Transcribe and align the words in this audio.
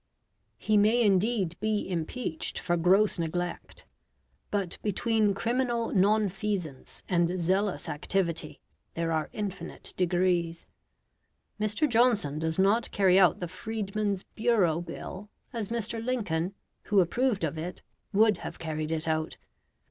He 0.57 0.77
may 0.77 1.03
indeed 1.03 1.55
be 1.59 1.87
impeached 1.87 2.57
for 2.57 2.75
gross 2.75 3.19
neglect; 3.19 3.85
but 4.49 4.79
between 4.81 5.35
criminal 5.35 5.91
non 5.93 6.27
feasance 6.27 7.03
and 7.07 7.39
zealous 7.39 7.87
activity 7.87 8.59
there 8.95 9.11
are 9.11 9.29
infinite 9.31 9.93
degrees. 9.95 10.65
Mr. 11.59 11.87
Johnson 11.87 12.39
does 12.39 12.57
not 12.57 12.89
carry 12.89 13.19
out 13.19 13.39
the 13.41 13.47
Freedman's 13.47 14.23
Bureau 14.23 14.81
Bill 14.81 15.29
as 15.53 15.67
Mr. 15.69 16.03
Lincoln, 16.03 16.55
who 16.85 16.99
approved 16.99 17.43
of 17.43 17.55
it, 17.59 17.83
would 18.11 18.39
have 18.39 18.57
carried 18.57 18.89
it 18.91 19.07
out. 19.07 19.37